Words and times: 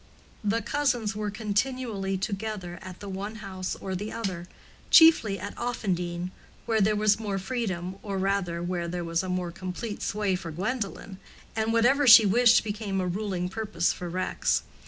The 0.43 0.63
cousins 0.63 1.15
were 1.15 1.29
continually 1.29 2.17
together 2.17 2.79
at 2.81 3.01
the 3.01 3.07
one 3.07 3.35
house 3.35 3.75
or 3.75 3.93
the 3.93 4.11
other—chiefly 4.11 5.39
at 5.39 5.55
Offendene, 5.57 6.31
where 6.65 6.81
there 6.81 6.95
was 6.95 7.19
more 7.19 7.37
freedom, 7.37 7.97
or 8.01 8.17
rather 8.17 8.63
where 8.63 8.87
there 8.87 9.03
was 9.05 9.21
a 9.21 9.29
more 9.29 9.51
complete 9.51 10.01
sway 10.01 10.33
for 10.35 10.49
Gwendolen; 10.49 11.19
and 11.55 11.71
whatever 11.71 12.07
she 12.07 12.25
wished 12.25 12.63
became 12.63 12.99
a 12.99 13.05
ruling 13.05 13.47
purpose 13.47 13.93
for 13.93 14.09
Rex. 14.09 14.63